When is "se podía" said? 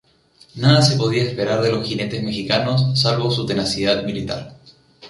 0.81-1.21